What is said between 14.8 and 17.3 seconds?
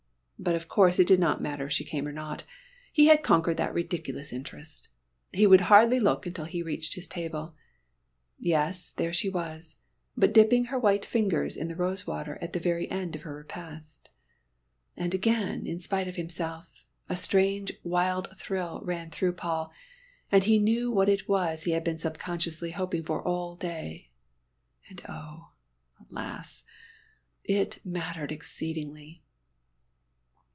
And again, in spite of himself, a